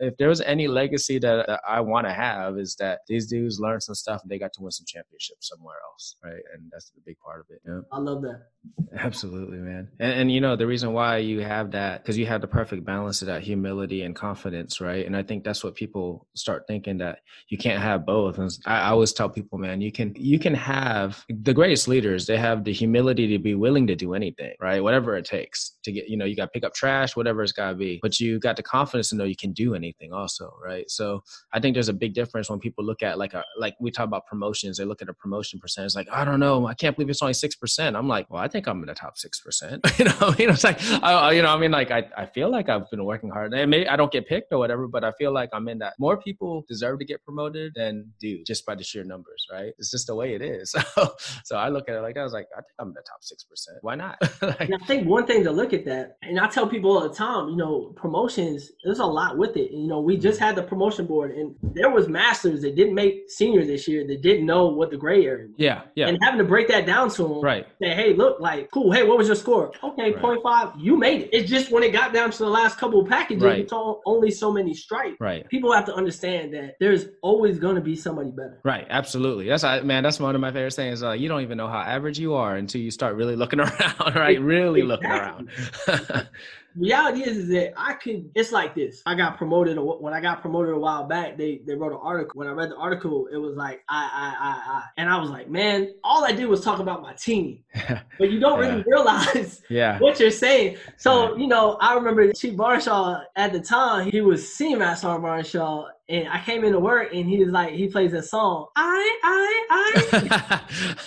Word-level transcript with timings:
if 0.00 0.16
there 0.16 0.28
was 0.28 0.40
any 0.40 0.66
legacy 0.66 1.18
that, 1.18 1.46
that 1.46 1.60
I 1.68 1.80
want 1.80 2.06
to 2.06 2.12
have 2.12 2.58
is 2.58 2.74
that 2.76 3.00
these 3.06 3.26
dudes 3.26 3.60
learned 3.60 3.82
some 3.82 3.94
stuff 3.94 4.22
and 4.22 4.30
they 4.30 4.38
got 4.38 4.52
to 4.54 4.62
win 4.62 4.70
some 4.70 4.86
championships 4.86 5.48
somewhere 5.48 5.76
else, 5.90 6.16
right? 6.24 6.42
And 6.54 6.70
that's 6.72 6.90
the 6.90 7.00
big 7.04 7.18
part 7.18 7.40
of 7.40 7.46
it. 7.50 7.60
Yeah. 7.66 7.80
I 7.92 7.98
love 7.98 8.22
that. 8.22 8.46
Absolutely, 8.98 9.58
man. 9.58 9.88
And, 10.00 10.12
and 10.12 10.32
you 10.32 10.40
know 10.40 10.56
the 10.56 10.66
reason 10.66 10.92
why 10.92 11.18
you 11.18 11.40
have 11.40 11.70
that 11.72 12.02
because 12.02 12.18
you 12.18 12.26
have 12.26 12.40
the 12.40 12.46
perfect 12.46 12.84
balance 12.84 13.22
of 13.22 13.26
that 13.26 13.42
humility 13.42 14.02
and 14.02 14.14
confidence, 14.14 14.80
right? 14.80 15.06
And 15.06 15.16
I 15.16 15.22
think 15.22 15.44
that's 15.44 15.62
what 15.62 15.74
people 15.74 16.26
start 16.34 16.64
thinking 16.66 16.98
that 16.98 17.20
you 17.48 17.56
can't 17.56 17.80
have 17.80 18.04
both. 18.04 18.38
And 18.38 18.50
I, 18.66 18.80
I 18.80 18.88
always 18.90 19.12
tell 19.12 19.28
people, 19.28 19.58
man, 19.58 19.80
you 19.80 19.92
can 19.92 20.14
you 20.16 20.38
can 20.38 20.54
have 20.54 21.24
the 21.28 21.54
greatest 21.54 21.88
leaders. 21.88 22.26
They 22.26 22.36
have 22.36 22.64
the 22.64 22.72
humility 22.72 23.28
to 23.28 23.38
be 23.38 23.54
willing 23.54 23.86
to 23.86 23.96
do 23.96 24.14
anything, 24.14 24.54
right? 24.60 24.82
Whatever 24.82 25.16
it 25.16 25.24
takes 25.24 25.76
to 25.84 25.92
get, 25.92 26.08
you 26.08 26.16
know, 26.16 26.24
you 26.24 26.36
got 26.36 26.46
to 26.46 26.50
pick 26.50 26.64
up 26.64 26.74
trash, 26.74 27.16
whatever 27.16 27.42
it's 27.42 27.52
got 27.52 27.70
to 27.70 27.74
be. 27.74 27.98
But 28.02 28.20
you 28.20 28.38
got 28.38 28.56
the 28.56 28.62
confidence 28.62 29.10
to 29.10 29.16
know 29.16 29.24
you 29.24 29.36
can 29.36 29.52
do 29.52 29.74
anything, 29.74 29.89
also, 30.12 30.54
right? 30.62 30.90
So 30.90 31.22
I 31.52 31.60
think 31.60 31.74
there's 31.74 31.88
a 31.88 31.94
big 31.94 32.14
difference 32.14 32.50
when 32.50 32.58
people 32.58 32.84
look 32.84 33.02
at 33.02 33.18
like 33.18 33.34
a 33.34 33.44
like 33.58 33.74
we 33.80 33.90
talk 33.90 34.04
about 34.04 34.26
promotions. 34.26 34.78
They 34.78 34.84
look 34.84 35.02
at 35.02 35.08
a 35.08 35.14
promotion 35.14 35.60
percentage, 35.60 35.94
like 35.94 36.08
I 36.10 36.24
don't 36.24 36.40
know, 36.40 36.66
I 36.66 36.74
can't 36.74 36.96
believe 36.96 37.10
it's 37.10 37.22
only 37.22 37.34
six 37.34 37.54
percent. 37.54 37.96
I'm 37.96 38.08
like, 38.08 38.30
well, 38.30 38.42
I 38.42 38.48
think 38.48 38.66
I'm 38.66 38.80
in 38.80 38.86
the 38.86 38.94
top 38.94 39.16
six 39.18 39.40
percent. 39.40 39.84
you 39.98 40.04
know, 40.06 40.34
you 40.38 40.46
know, 40.46 40.52
it's 40.52 40.64
like, 40.64 40.78
I, 41.02 41.32
you 41.32 41.42
know, 41.42 41.54
I 41.54 41.58
mean, 41.58 41.70
like 41.70 41.90
I, 41.90 42.08
I 42.16 42.26
feel 42.26 42.50
like 42.50 42.68
I've 42.68 42.90
been 42.90 43.04
working 43.04 43.30
hard, 43.30 43.52
and 43.52 43.70
maybe 43.70 43.88
I 43.88 43.96
don't 43.96 44.12
get 44.12 44.26
picked 44.26 44.52
or 44.52 44.58
whatever, 44.58 44.88
but 44.88 45.04
I 45.04 45.12
feel 45.12 45.32
like 45.32 45.50
I'm 45.52 45.68
in 45.68 45.78
that. 45.78 45.94
More 45.98 46.16
people 46.16 46.64
deserve 46.68 46.98
to 47.00 47.04
get 47.04 47.24
promoted 47.24 47.72
than 47.74 48.12
do 48.20 48.42
just 48.44 48.66
by 48.66 48.74
the 48.74 48.84
sheer 48.84 49.04
numbers, 49.04 49.46
right? 49.52 49.72
It's 49.78 49.90
just 49.90 50.06
the 50.06 50.14
way 50.14 50.34
it 50.34 50.42
is. 50.42 50.74
So, 50.90 51.14
so 51.44 51.56
I 51.56 51.68
look 51.68 51.88
at 51.88 51.94
it 51.94 52.00
like 52.00 52.14
that. 52.14 52.20
I 52.20 52.24
was 52.24 52.32
like, 52.32 52.48
I 52.56 52.60
think 52.60 52.74
I'm 52.78 52.88
in 52.88 52.94
the 52.94 53.02
top 53.08 53.22
six 53.22 53.44
percent. 53.44 53.78
Why 53.82 53.94
not? 53.94 54.18
like, 54.42 54.70
I 54.72 54.86
think 54.86 55.06
one 55.06 55.26
thing 55.26 55.44
to 55.44 55.52
look 55.52 55.72
at 55.72 55.84
that, 55.84 56.16
and 56.22 56.40
I 56.40 56.48
tell 56.48 56.66
people 56.66 56.90
all 56.90 57.08
the 57.08 57.14
time, 57.14 57.48
you 57.48 57.56
know, 57.56 57.92
promotions. 57.96 58.70
There's 58.82 58.98
a 58.98 59.06
lot 59.06 59.38
with 59.38 59.56
it. 59.56 59.70
You 59.80 59.88
know, 59.88 60.00
we 60.00 60.16
just 60.16 60.38
had 60.38 60.56
the 60.56 60.62
promotion 60.62 61.06
board, 61.06 61.30
and 61.32 61.54
there 61.62 61.90
was 61.90 62.08
masters 62.08 62.62
that 62.62 62.76
didn't 62.76 62.94
make 62.94 63.30
senior 63.30 63.64
this 63.64 63.88
year 63.88 64.06
that 64.06 64.22
didn't 64.22 64.46
know 64.46 64.66
what 64.66 64.90
the 64.90 64.96
gray 64.96 65.26
area 65.26 65.46
was. 65.46 65.54
Yeah, 65.56 65.82
yeah. 65.94 66.08
And 66.08 66.18
having 66.22 66.38
to 66.38 66.44
break 66.44 66.68
that 66.68 66.86
down 66.86 67.10
to 67.10 67.22
them, 67.22 67.40
right? 67.40 67.66
Say, 67.80 67.94
hey, 67.94 68.14
look, 68.14 68.40
like, 68.40 68.70
cool. 68.70 68.92
Hey, 68.92 69.04
what 69.04 69.18
was 69.18 69.26
your 69.26 69.36
score? 69.36 69.72
Okay, 69.82 70.12
right. 70.12 70.22
0.5. 70.22 70.74
You 70.78 70.96
made 70.96 71.22
it. 71.22 71.30
It's 71.32 71.48
just 71.48 71.70
when 71.70 71.82
it 71.82 71.92
got 71.92 72.12
down 72.12 72.30
to 72.30 72.38
the 72.38 72.48
last 72.48 72.78
couple 72.78 73.00
of 73.00 73.08
packages, 73.08 73.42
right. 73.42 73.58
it's 73.58 73.72
all, 73.72 74.02
only 74.06 74.30
so 74.30 74.52
many 74.52 74.74
stripes. 74.74 75.16
Right. 75.20 75.48
People 75.48 75.72
have 75.72 75.84
to 75.86 75.94
understand 75.94 76.52
that 76.54 76.76
there's 76.80 77.06
always 77.22 77.58
going 77.58 77.76
to 77.76 77.80
be 77.80 77.96
somebody 77.96 78.30
better. 78.30 78.60
Right. 78.64 78.86
Absolutely. 78.90 79.48
That's 79.48 79.62
man. 79.84 80.02
That's 80.02 80.20
one 80.20 80.34
of 80.34 80.40
my 80.40 80.52
favorite 80.52 80.74
things. 80.74 81.02
Uh, 81.02 81.12
you 81.12 81.28
don't 81.28 81.42
even 81.42 81.56
know 81.56 81.68
how 81.68 81.80
average 81.80 82.18
you 82.18 82.34
are 82.34 82.56
until 82.56 82.80
you 82.80 82.90
start 82.90 83.16
really 83.16 83.36
looking 83.36 83.60
around. 83.60 84.14
Right. 84.14 84.40
Really 84.40 84.82
exactly. 84.82 84.84
looking 84.84 85.10
around. 85.10 85.50
reality 86.76 87.22
is, 87.22 87.36
is 87.38 87.48
that 87.48 87.72
I 87.76 87.94
could. 87.94 88.30
It's 88.34 88.52
like 88.52 88.74
this. 88.74 89.02
I 89.06 89.14
got 89.14 89.36
promoted 89.36 89.78
when 89.78 90.12
I 90.12 90.20
got 90.20 90.40
promoted 90.40 90.74
a 90.74 90.78
while 90.78 91.04
back. 91.04 91.36
They 91.36 91.60
they 91.66 91.74
wrote 91.74 91.92
an 91.92 91.98
article. 92.02 92.32
When 92.38 92.48
I 92.48 92.52
read 92.52 92.70
the 92.70 92.76
article, 92.76 93.28
it 93.32 93.36
was 93.36 93.56
like 93.56 93.82
I 93.88 94.10
I 94.12 94.46
I 94.46 94.76
I, 94.78 94.82
and 94.96 95.08
I 95.08 95.18
was 95.18 95.30
like, 95.30 95.48
man, 95.48 95.94
all 96.04 96.24
I 96.24 96.32
did 96.32 96.46
was 96.46 96.62
talk 96.62 96.78
about 96.78 97.02
my 97.02 97.12
team, 97.14 97.64
but 98.18 98.30
you 98.30 98.40
don't 98.40 98.62
yeah. 98.62 98.68
really 98.68 98.84
realize 98.86 99.62
yeah. 99.70 99.98
what 99.98 100.20
you're 100.20 100.30
saying. 100.30 100.76
So 100.96 101.36
you 101.36 101.46
know, 101.46 101.76
I 101.80 101.94
remember 101.94 102.32
Chief 102.32 102.54
Barnshaw 102.54 103.22
at 103.36 103.52
the 103.52 103.60
time. 103.60 104.10
He 104.10 104.20
was 104.20 104.60
master 104.60 105.08
on 105.08 105.22
Barnshaw, 105.22 105.88
and 106.10 106.28
I 106.28 106.42
came 106.42 106.64
into 106.64 106.80
work 106.80 107.14
and 107.14 107.28
he 107.28 107.38
was 107.38 107.52
like, 107.52 107.72
he 107.72 107.86
plays 107.86 108.12
a 108.12 108.22
song, 108.22 108.66
I, 108.76 109.20
I, 109.22 110.60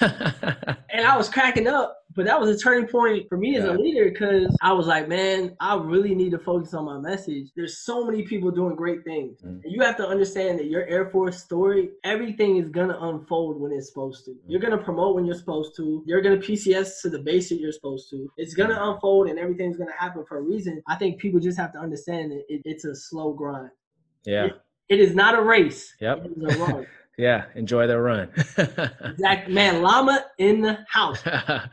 I. 0.00 0.76
and 0.90 1.06
I 1.06 1.16
was 1.16 1.28
cracking 1.30 1.66
up. 1.66 1.99
But 2.14 2.26
that 2.26 2.40
was 2.40 2.50
a 2.50 2.58
turning 2.58 2.88
point 2.88 3.28
for 3.28 3.38
me 3.38 3.56
as 3.56 3.64
a 3.64 3.72
leader 3.72 4.10
because 4.10 4.56
I 4.62 4.72
was 4.72 4.86
like, 4.86 5.08
man, 5.08 5.56
I 5.60 5.76
really 5.76 6.14
need 6.14 6.30
to 6.32 6.38
focus 6.38 6.74
on 6.74 6.84
my 6.84 6.98
message. 6.98 7.48
There's 7.54 7.78
so 7.78 8.04
many 8.04 8.22
people 8.22 8.50
doing 8.50 8.74
great 8.74 9.04
things. 9.04 9.40
Mm. 9.42 9.60
And 9.62 9.72
you 9.72 9.80
have 9.82 9.96
to 9.98 10.06
understand 10.06 10.58
that 10.58 10.66
your 10.66 10.84
Air 10.86 11.08
Force 11.10 11.42
story, 11.42 11.90
everything 12.02 12.56
is 12.56 12.68
going 12.68 12.88
to 12.88 13.00
unfold 13.00 13.60
when 13.60 13.72
it's 13.72 13.88
supposed 13.88 14.24
to. 14.24 14.32
Mm. 14.32 14.38
You're 14.48 14.60
going 14.60 14.76
to 14.76 14.82
promote 14.82 15.14
when 15.14 15.24
you're 15.24 15.36
supposed 15.36 15.76
to. 15.76 16.02
You're 16.06 16.20
going 16.20 16.40
to 16.40 16.46
PCS 16.46 17.00
to 17.02 17.10
the 17.10 17.20
base 17.20 17.48
that 17.50 17.60
you're 17.60 17.72
supposed 17.72 18.10
to. 18.10 18.28
It's 18.36 18.54
going 18.54 18.70
to 18.70 18.76
mm. 18.76 18.94
unfold 18.94 19.28
and 19.28 19.38
everything's 19.38 19.76
going 19.76 19.90
to 19.90 19.96
happen 19.98 20.24
for 20.28 20.38
a 20.38 20.42
reason. 20.42 20.82
I 20.88 20.96
think 20.96 21.20
people 21.20 21.38
just 21.38 21.58
have 21.58 21.72
to 21.74 21.78
understand 21.78 22.32
that 22.32 22.44
it, 22.48 22.62
it's 22.64 22.84
a 22.84 22.94
slow 22.94 23.32
grind. 23.32 23.70
Yeah. 24.24 24.46
It, 24.46 24.60
it 24.88 25.00
is 25.00 25.14
not 25.14 25.38
a 25.38 25.42
race. 25.42 25.94
Yep. 26.00 26.26
Yeah, 27.20 27.44
enjoy 27.54 27.86
the 27.86 28.00
run. 28.00 28.30
exactly, 28.56 29.52
man. 29.52 29.82
Llama 29.82 30.24
in 30.38 30.62
the 30.62 30.78
house. 30.88 31.22